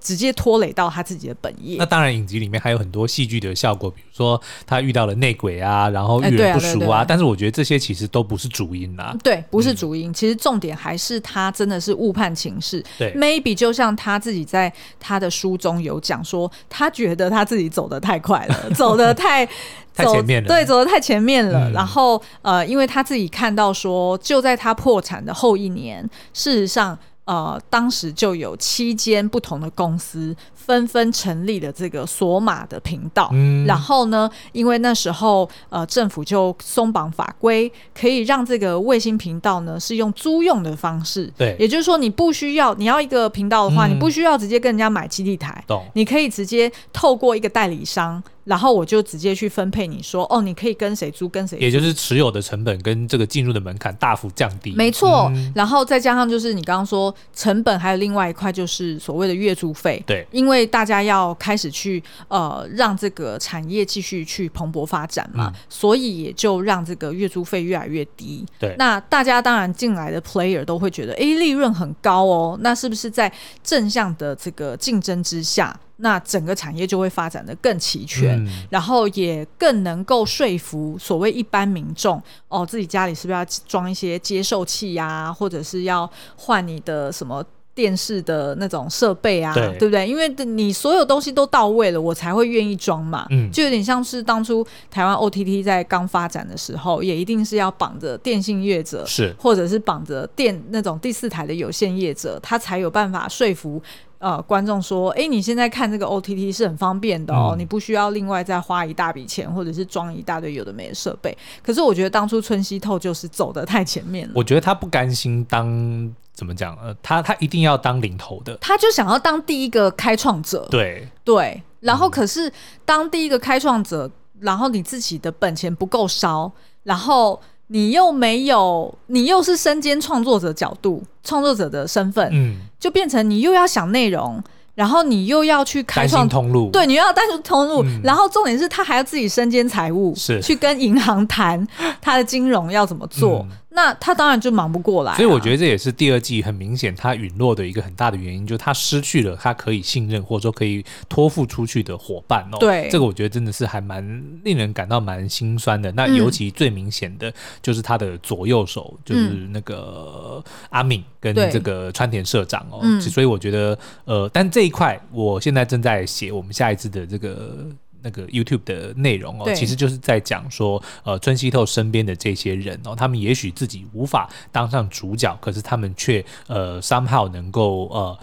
[0.00, 1.76] 直接拖累到他自己的本业。
[1.78, 7.04] 那当然，影集里面还有很多戏剧的效果，比如说他遇到了内鬼啊，然后遇人不淑啊。
[7.06, 9.16] 但是我觉得这些其实都不是主因啦。
[9.22, 10.10] 对，不是主因。
[10.10, 12.84] 嗯、其实重点还是他真的是误判情势。
[12.98, 19.46] 对，maybe 就像他自己在他的书中有讲说，他觉得他自己走得太快了， 走得太
[19.94, 20.48] 太前面了。
[20.48, 21.70] 对，走的太前面了。
[21.70, 26.98] 嗯、然后呃，因为他自己看到说，就在他破产的后一年，事实上。
[27.26, 48.22] 呃，当时就有七间不同的公司纷纷成立了这个索马的频道，嗯，然后呢，因为那时候呃政府就松绑法规，可以让这个卫星频道呢是用租用的方式，对，也就是说你不需要你要一个频道的话，嗯，你不需要直接跟人家买基地台，懂，你可以直接透过一个代理商。
[48.46, 54.72] 然后我就直接去分配，你说哦，你可以跟谁租，跟谁租，也就是持有的成本跟这个进入的门槛大幅降低。
[54.76, 60.00] 没错，嗯、然后再加上就是你刚刚说成本，还有另外一块就是所谓的月租费。
[60.06, 68.46] 对，因为大家要开始去呃让这个产业继续去蓬勃发展嘛，嗯、所以也就让这个月租费越来越低。
[68.60, 73.32] 对，那大家当然进来的 player 都会觉得，哎，利润很高哦，那是不是在
[73.64, 75.76] 正向的这个竞争之下？
[75.98, 87.42] 那整个产业就会发展的更齐全，嗯、然后也更能够说服所谓一般民众哦，自己家里是不是要装一些接受器呀、啊，或者是要换你的什么
[87.74, 90.06] 电视的那种设备啊，对，对不对？
[90.08, 93.26] 因为你所有东西都到位了，我才会愿意装嘛。
[93.30, 103.82] 嗯，就有点像是当初台湾 OTT 在刚发展的时候，也一定是要绑着电信业者，是，或者是绑着电那种第四台的有线业者，他才有办法说服。
[104.18, 111.36] 呃，观众说：“哎，你现在看这个 OTT 是很方便的哦，嗯、你不需要另外再花一大笔钱，或者是装一大堆有的没的设备。
[111.62, 114.32] 可是我觉得当初春熙透就是走的太前面了。
[114.34, 116.74] 我觉得他不甘心当怎么讲？
[116.76, 120.66] 呃，他他一定要当领头的，他就想要当第一个开创者。
[120.70, 122.50] 对对，然后可是
[122.84, 126.50] 当第一个开创者，然后你自己的本钱不够烧，
[126.84, 134.42] 然后。”你又没有，你又是身兼创作者角度、创作者的身份，嗯，就变成你又要想内容，
[134.74, 140.40] 然后你又要去开创通路，对，你又要单独通路，嗯、然后重点是他还要自己身兼财务，是。
[140.42, 141.66] 去跟银行谈
[142.00, 143.46] 他的金融要怎么做。
[143.50, 152.56] 嗯那他当然就忙不过来，啊，所以我觉得这也是第二季很明显他陨落的一个很大的原因，就是他失去了他可以信任或者说可以托付出去的伙伴哦。
[152.58, 154.02] 对，这个我觉得真的是还蛮
[154.44, 155.92] 令人感到蛮心酸的。
[155.92, 162.80] 那尤其最明显的就是他的左右手，嗯、就是那个阿敏跟这个川田社长哦。
[162.82, 167.66] 嗯、所以我觉得呃，但这一块我现在正在写我们下一次的这个。
[168.06, 178.16] 那个 YouTube 的内容哦，其实就是在讲说，呃，村西透身边的这些人哦，他们也许自己无法当上主角，可是他们却呃 somehow 能够呃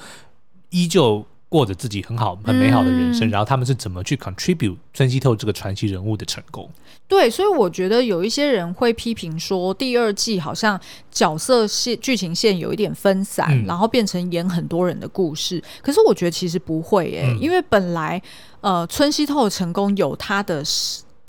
[0.69, 3.27] 依旧过着自己很好、很美好的人生。
[3.27, 6.69] 嗯、然后他们是怎么去 contribute 村西透这个传奇人物的成功？
[7.07, 10.79] 对，所以我觉得有一些人会批评说，第二季好像
[11.11, 15.61] 角色线、剧情线有一点分散，嗯、然后变成演很多人的故事。
[15.81, 18.21] 可是我觉得其实不会诶，嗯、因为本来。
[18.63, 20.63] 呃，村西透的成功有他的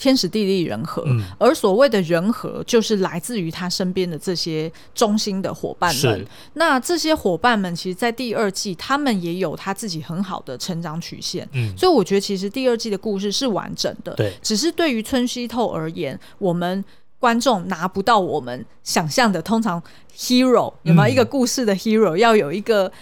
[0.05, 6.27] 天时地利人和，嗯、而所谓的人和，就是来自于他身边的这些中心的伙伴们。
[6.53, 11.49] 那这些伙伴们，其实，在第二季，他们也有他自己很好的成长曲线。
[11.55, 14.13] 嗯，所以我觉得，其实第二季的故事是完整的。
[14.15, 16.85] 对，只是对于村西透而言，我们
[17.19, 19.41] 观众拿不到我们想象的。
[19.41, 19.83] 通常
[20.15, 22.93] ，hero 有没有一个故事的 hero、嗯、要有一个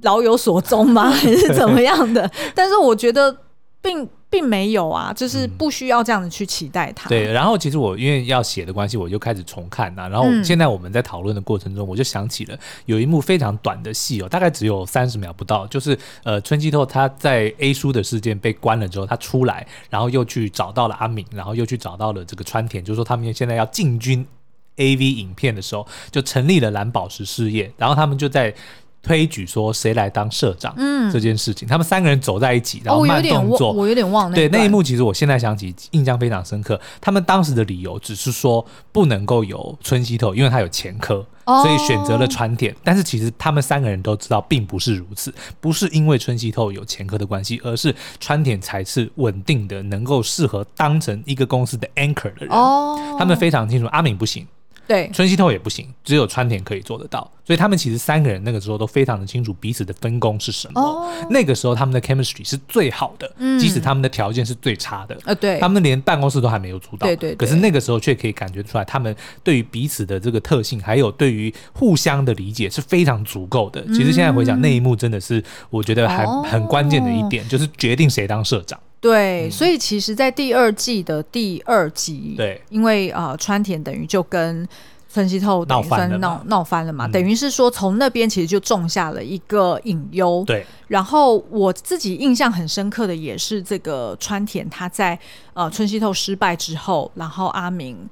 [0.00, 1.10] 老有所终吗？
[1.12, 2.30] 还是怎么样的？
[2.56, 3.36] 但是我觉得。
[3.80, 7.08] 并并没有啊，就是不需要这样子去期待它。
[7.08, 10.08] 嗯、对，然后其实我因为要写的关系，我就开始重看呐、啊。
[10.08, 24.26] 然后现在我们在讨论的过程中，我就想起了有一幕非常短的戏哦，大概只有三十秒不到，就是呃春季透他在 A 书的事件被关了之后，他出来，然后又去找到了阿敏，然后又去找到了这个川田，就是说他们现在要进军
[24.76, 28.54] AV 影片的时候，就成立了蓝宝石事业，然后他们就在。
[29.02, 36.78] 推举说谁来当社长，嗯，这件事情，他们三个人走在一起，然后慢动作，哦、我有点忘，对那一幕，其实我现在想起，印象非常深刻。
[37.00, 42.74] 他们当时的理由只是说不能够有春西透，因为他有前科，哦、所以选择了川田。
[42.84, 52.50] 但是其实他们三个人都知道，并不是如此，不是因为春西透有前科的关系，而是川田才是稳定的，能够适合当成一个公司的 anchor 的人。
[52.50, 54.46] 哦，他们非常清楚，阿敏不行。
[54.88, 60.80] 对，村西透也不行，只有川田可以做得到，所以他们其实三个人那个时候都非常的清楚彼此的分工是什么。
[60.80, 65.14] 哦、那个时候他们的 chemistry 是最好的，嗯、即使他们的条件是最差的。
[65.26, 67.06] 呃，对，他们连办公室都还没有租到。
[67.06, 67.36] 对，对对。
[67.36, 73.84] 可是那个时候却可以感觉出来，他们对于彼此的这个特性，还有对于互相的理解是非常足够的。
[73.88, 78.80] 其实现在回想那一幕，真的是我觉得还很关键的一点，哦、就是决定谁当社长。
[79.00, 84.68] 对，嗯、所以其实，在第二季的第二集，对，因为呃，川田等于就跟
[85.08, 90.44] 村西透等于算闹闹翻，翻了嘛，嗯、等于是说从那边其实就种下了一个隐忧。
[90.46, 95.18] 对，然后我自己印象很深刻的也是这个川田他在
[95.54, 98.08] 呃村西透失败之后，然后阿明。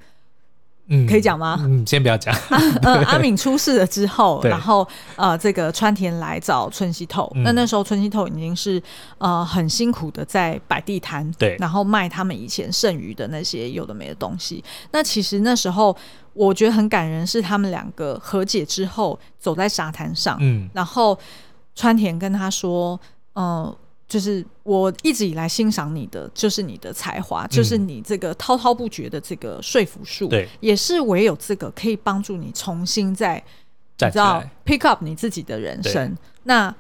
[0.89, 1.59] 嗯，可以讲吗？
[1.61, 2.35] 嗯，先不要讲。
[2.83, 7.31] 呃， 阿敏出事了之后，然后呃，这个川田来找春西透。
[7.35, 8.81] 嗯、那那时候春西透已经是
[9.19, 14.63] 呃很辛苦的在摆地摊，对，然后卖他们以前剩余的那些有的没的东西。
[14.93, 15.97] 那其实那时候
[16.33, 21.19] 我觉得很感人，是他们两个和解之后走在沙滩上，嗯，然后
[21.75, 23.01] 川田跟他说，
[23.35, 23.79] 嗯、呃。
[24.09, 33.43] 就是我一直以来欣赏你的，就是你的才华，嗯、就是你这个滔滔不绝的这个说服术，对，也是唯有这个可以帮助你重新再
[33.99, 36.17] 你知道 pick up 你自己的人生。
[36.45, 36.75] 那。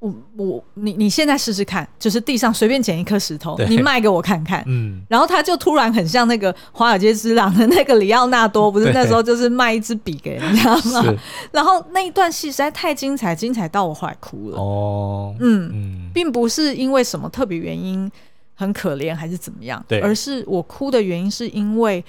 [0.00, 4.64] 我我你你现在试试看，就是地上随便捡一颗石头，你卖给我看看。
[4.66, 11.02] 嗯，然后他就突然很像那个《华尔街之狼》的那个里奥纳多，不是那时候就是卖一支笔给人家吗？
[11.04, 11.18] 是
[11.52, 14.56] 然后那一段戏实在太精彩，精彩到我后来哭了。
[14.56, 18.10] 哦，嗯，嗯并不是因为什么特别原因
[18.54, 22.02] 很可怜还是怎么样，对而是我哭的原因是因为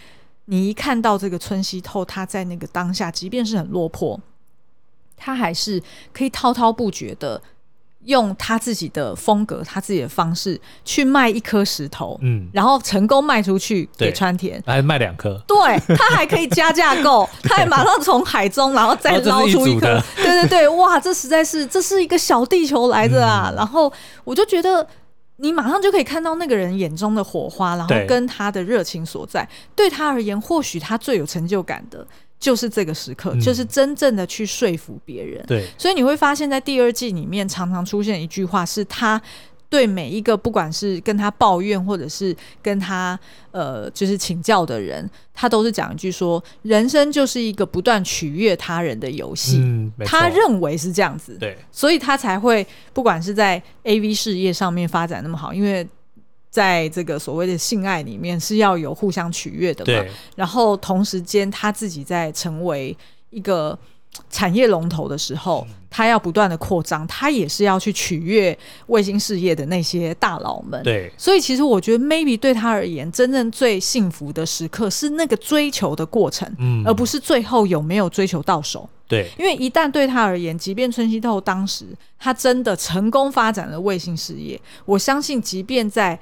[0.46, 4.18] 你一看到这个村西透，他在那个当下，即便是很落魄，
[5.18, 7.42] 他还是可以滔滔不绝的。
[8.06, 23.50] 用他自己的风格，他自己的方式去卖一颗石头，嗯，然后成功卖出去给川田，还卖两颗，对，他还可以加价购， 他还马上从海中然后再捞出一颗， 哦、一对对对，哇，这实在是这是一个小地球来的啊！
[23.52, 23.92] 嗯、然后
[24.24, 24.88] 我就觉得，
[25.38, 32.06] 你马上就可以看到那个人眼中的火花，然后跟他的热情所在，对，对他而言，或许他最有成就感的。
[32.42, 35.42] 就是这个时刻，嗯、就是真正的去说服别人。
[35.48, 39.22] 对，所以你会发现在第二季里面，常常出现一句话，是他
[39.70, 43.18] 对每一个不管是跟他抱怨，或者是跟他
[43.52, 49.60] 呃，就是请教的人，他都是讲一句说：人生就是一个不断取悦他人的游戏。
[49.60, 51.38] 嗯，他认为是这样子。
[51.40, 55.88] 对，所以他才会不管是在 AV 事业上面发展那么好，因为。
[56.52, 60.12] 在这个所谓的性爱里面是要有互相取悦的嘛，对。
[60.36, 62.96] 然后同时间他自己在成为
[63.30, 63.78] 一个
[64.30, 70.84] 产业龙头的时候，嗯、他要不断的扩张，他也是要去取悦卫星事业的那些大佬们。
[70.84, 78.88] 对，所以其实我觉得，maybe 对他而言，真正最幸福的时刻是那个追求的过程，嗯、而不是最后有没有追求到手。
[79.08, 81.86] 对，因为一旦对他而言，即便春熙透当时
[82.20, 86.18] 他真的成功发展了卫星事业，我相信，即便在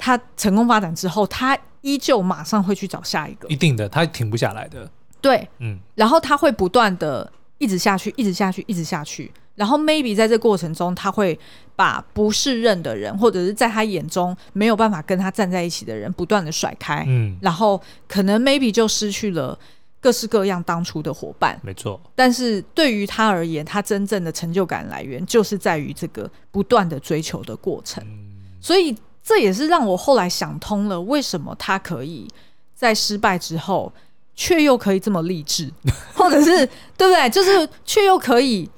[0.00, 4.90] 他成功发展之后，他依旧马上会去找下一个，一定的，他停不下来的。
[5.20, 9.30] 对，嗯，然后他会不断的一直下去，一直下去，一直下去。
[9.54, 11.38] 然后 maybe 在这过程中，他会
[11.76, 17.04] 把不适任的人，或者是在他眼中没有办法跟他站在一起的人，不断的甩开。
[17.06, 17.78] 嗯，然后
[18.08, 19.58] 可能 maybe 就失去了
[20.00, 21.60] 各式各样当初的伙伴。
[21.62, 22.00] 没错。
[22.14, 28.02] 但是对于他而言，他真正的成就感来源就是在于这个不断的追求的过程。
[28.06, 28.30] 嗯，
[28.60, 28.96] 所以。
[29.22, 32.26] 这也是让我后来想通了，为什么他可以
[32.74, 33.92] 在失败之后，
[34.34, 35.70] 却又可以这么励志，
[36.16, 36.66] 或者是
[36.96, 37.30] 对不对？
[37.30, 38.68] 就是却又可以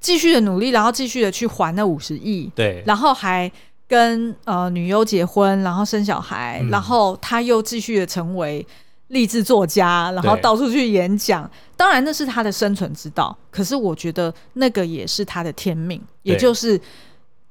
[0.00, 3.50] 继续的努力，然后继续的去还那五十亿，对，然后还
[3.88, 8.64] 跟呃女优结婚，然后生小孩，嗯、然后他又继续的成为
[9.08, 11.50] 励志作家，然后到处去演讲。
[11.76, 16.80] 当然那是他的生存之道，可是我觉得那个也是他的天命，也就是。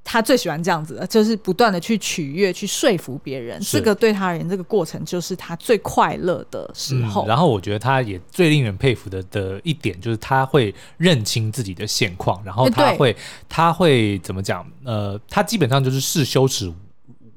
[0.04, 3.60] 他最喜欢这样子的，就是不断的去取悦、去说服别人。
[3.62, 7.24] 这个对他而言，这个过程就是他最快乐的时候。
[7.24, 13.16] 嗯，然后我觉得他也最令人佩服的的一点，就是他会认清自己的现况，然后他会，
[13.47, 14.66] 他会怎么讲？
[14.84, 16.72] 呃，他基本上就是视羞耻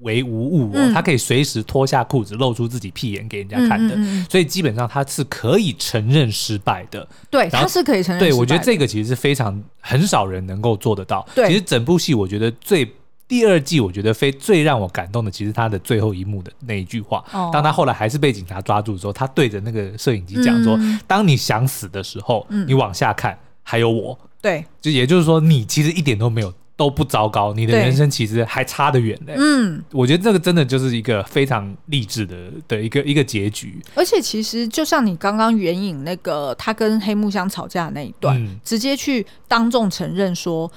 [0.05, 3.97] 为无物，哦嗯，他可以随时脱下裤子露出自己屁眼给人家看的，
[4.31, 7.07] 所以基本上他是可以承认失败的。
[7.29, 8.21] 对，他是可以承认。
[8.21, 11.27] 对，我觉得这个其实是非常很少人能够做得到。
[11.35, 12.89] 对，其实整部戏我觉得最
[13.27, 26.53] 第二季我觉得非最让我感动的，其实他的最后一幕的那一句话，哦，当他后来还是被警察抓住的时候，他对着那个摄影机讲说，嗯：“当你想死的时候，嗯，你往下看，还有我。”对，就也就是说，你其实一点都没有。
[26.77, 29.35] 都不糟糕，你的人生其实还差得远嘞。
[29.37, 33.81] 嗯，我觉得这个真的就是一个非常励志的的一个一个结局。
[33.95, 40.71] 而且其实就像你刚刚援引那个他跟黑木香吵架的那一段，嗯、直接去当众承认说，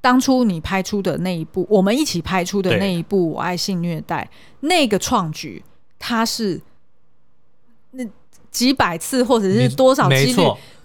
[0.00, 4.28] 当初你拍出的那一部，我们一起拍出的那一部《我爱性虐待》
[4.66, 5.62] 那个创举，
[6.00, 6.60] 它是
[7.92, 8.04] 那
[8.50, 10.42] 几百次或者是多少几率？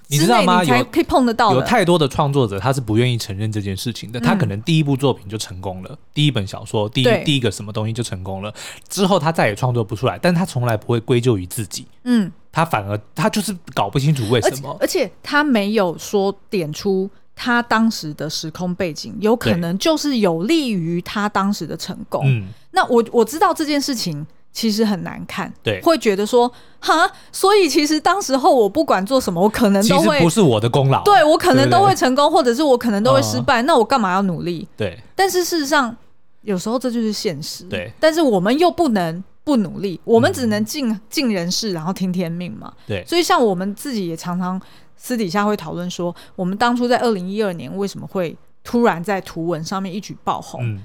[0.09, 0.63] 你知道吗？
[0.63, 4.19] 有可以碰得到，有太多的创作者他是不愿意承认这件事情的。
[4.19, 8.53] 他可能第一部作品就成功了，第一本小说，第一第一个什么东西就成功了，
[8.87, 10.17] 之后他再也创作不出来。
[10.17, 22.21] 但他从来不会归咎于自己，嗯，他反而他就是搞不清楚为什么，而且他没有说点出他当时的时空背景，有可能就是有利于他当时的成功。
[22.25, 24.25] 嗯，那我我知道这件事情。
[24.57, 34.67] 其实很难看，对，会觉得说，哈，所以其实当时候我不管做什么，我可能都会不是我的功劳，对我可能都会成功，或者是我可能都会失败，嗯，那我干嘛要努力？
[34.75, 35.95] 对，但是事实上，
[36.41, 44.59] 有时候这就是现实，对，但是我们又不能不努力，我们只能尽尽人事，然后听天命嘛，对，所以像我们自己也常常
[44.95, 50.61] 私底下会讨论说，我们当初在二零一二年为什么会突然在图文上面一举爆红？
[50.63, 50.81] 嗯，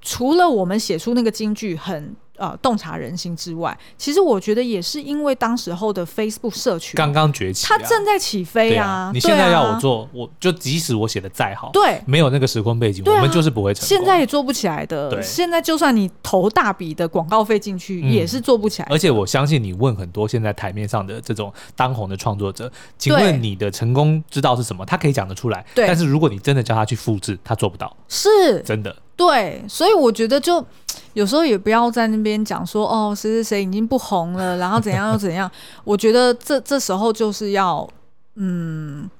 [0.00, 2.16] 除了我们写出那个金句很。
[2.40, 9.10] 呃，洞察人心之外，其实我觉得也是因为当时候的 Facebook 社群刚刚崛起，它正在起飞啊，啊！
[9.12, 13.88] 你现在要我做，啊、我就即使我写的再好，对，没有那个时空背景，啊、我们就是不会成功。
[13.88, 15.10] 现在也做不起来的。
[15.10, 18.92] 对，现在就算你投大笔的广告费进去，也是做不起来、嗯。
[18.92, 24.82] 而且我相信你问很多现在台面上的这种当红的创作者，请问你的成功之道是什么？
[24.86, 25.86] 他可以讲得出来，对。
[25.86, 28.96] 但是如果你真的叫他去复制，他做不到，是真的。
[29.20, 30.64] 对，所以我觉得就
[31.12, 35.50] 有时候也不要在那边讲说哦，谁谁谁已经不红了，然后怎样又怎样。
[35.84, 37.86] 我觉得这这时候就是要
[38.36, 39.10] 嗯，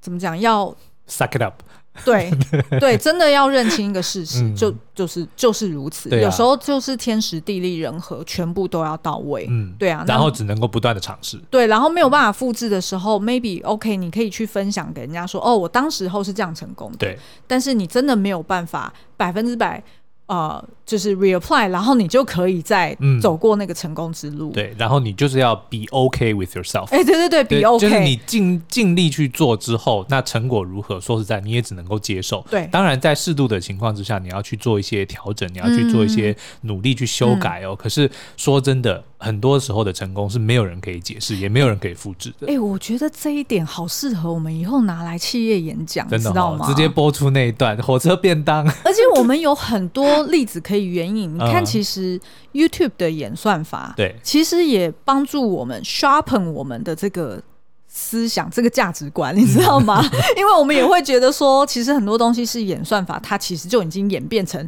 [0.00, 0.40] 怎么讲？
[0.40, 0.74] 要
[1.06, 1.62] suck it up。
[2.04, 2.30] 对
[2.78, 6.18] 对，真的要认清一个事实，嗯、就就是就是如此、啊。
[6.18, 9.46] 有时候就是天时地利人和，全部都要到位。
[9.48, 10.04] 嗯，对啊。
[10.06, 11.40] 然后只能够不断的尝试。
[11.50, 16.98] 对，然后没有办法复制的时候，maybe OK，你可以去分享给人家说，哦，我当时候是这样成功的。
[16.98, 17.18] 对。
[17.46, 19.82] 但是你真的没有办法百分之百。
[20.30, 24.50] 呃，就是 reapply，然后你就可以再走过那个成功之路。
[24.50, 26.84] 嗯、对，然后你就是要 be okay with yourself。
[26.90, 31.00] 哎，对对对，be okay，就是你尽尽力去做之后，那成果如何？
[31.00, 32.46] 说实在，你也只能够接受。
[32.48, 37.70] 对，当然在适度的情况之下，你要去做一些调整，你要去做一些努力去修改哦。
[37.70, 39.02] 嗯、可是说真的。
[39.22, 42.46] 很多时候的成功是没有人可以解释，也没有人可以复制的。
[42.46, 46.66] 哎、欸，我觉得这一点好适合我们以后拿来企业演讲，真的、哦、知道吗？
[46.66, 48.66] 直接播出那一段火车便当。
[48.82, 51.32] 而且我们有很多例子可以援引。
[51.36, 52.18] 你看，其实
[52.54, 57.42] YouTube 的演算法，对，其实也帮助我们 sharpen 我们的这个
[57.86, 60.02] 思想、这个价值观，你知道吗？
[60.36, 64.66] 因为我们也会觉得说，其实很多东西是演算法，它其实就已经演变成。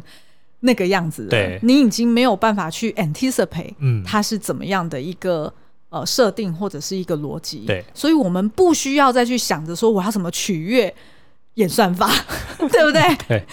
[0.65, 5.53] 那个样子，对，你已经没有办法去 anticipate，嗯，它是怎么样的一个
[5.89, 10.93] 呃设定或者是一个逻辑，对，所以我们不需要再去想着说我要怎么取悦
[11.55, 12.09] 演算法，
[12.57, 13.01] 对不对？
[13.27, 13.43] 对，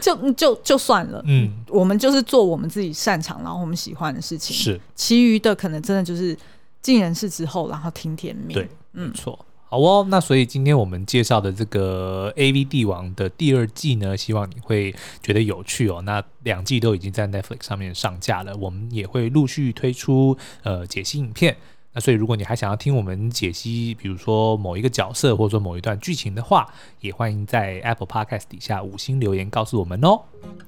[0.00, 6.36] 就就就算了，嗯，我们就是做我们自己擅长然后我们喜欢的事情，是，其余的可能真的就是
[6.82, 9.38] 尽人事之后，然后听天命，对，没错。
[9.68, 16.00] 嗯好哦，那所以今天我们介绍的这个 AV 帝王的第二季呢，希望你会觉得有趣哦。
[16.06, 21.54] 那两季都已经在 Netflix 上面上架了，我们也会陆续推出呃解析影片。
[21.92, 26.66] 那所以如果你还想要听我们解析，比如说某一个角色或者说某一段剧情的话，
[27.00, 30.18] 也欢迎在 Apple Podcast 底下五星留言告诉我们哦。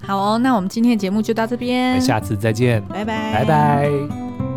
[0.03, 4.50] 好哦，那我们今天的节目就到这边，下次再见，拜拜，拜拜。